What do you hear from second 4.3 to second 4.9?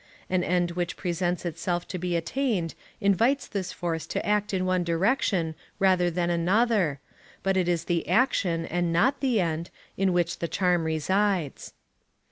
in one